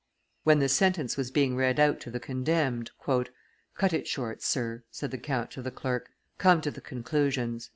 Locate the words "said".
4.89-5.11